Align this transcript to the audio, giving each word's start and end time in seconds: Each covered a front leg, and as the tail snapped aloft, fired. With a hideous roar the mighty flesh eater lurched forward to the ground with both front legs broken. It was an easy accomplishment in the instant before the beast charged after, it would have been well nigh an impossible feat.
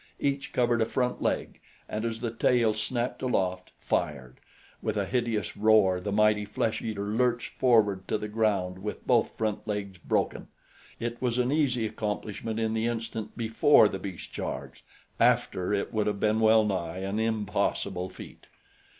Each 0.19 0.51
covered 0.51 0.81
a 0.81 0.87
front 0.87 1.21
leg, 1.21 1.59
and 1.87 2.03
as 2.05 2.21
the 2.21 2.31
tail 2.31 2.73
snapped 2.73 3.21
aloft, 3.21 3.71
fired. 3.77 4.39
With 4.81 4.97
a 4.97 5.05
hideous 5.05 5.55
roar 5.55 6.01
the 6.01 6.11
mighty 6.11 6.43
flesh 6.43 6.81
eater 6.81 7.03
lurched 7.05 7.53
forward 7.59 8.07
to 8.07 8.17
the 8.17 8.27
ground 8.27 8.79
with 8.79 9.05
both 9.05 9.37
front 9.37 9.67
legs 9.67 9.99
broken. 9.99 10.47
It 10.99 11.21
was 11.21 11.37
an 11.37 11.51
easy 11.51 11.85
accomplishment 11.85 12.59
in 12.59 12.73
the 12.73 12.87
instant 12.87 13.37
before 13.37 13.87
the 13.87 13.99
beast 13.99 14.33
charged 14.33 14.81
after, 15.19 15.71
it 15.71 15.93
would 15.93 16.07
have 16.07 16.19
been 16.19 16.39
well 16.39 16.65
nigh 16.65 16.97
an 16.97 17.19
impossible 17.19 18.09
feat. 18.09 18.47